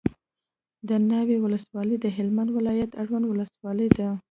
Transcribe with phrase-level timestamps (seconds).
[0.89, 4.07] دناوی ولسوالي دهلمند ولایت اړوند ولسوالي ده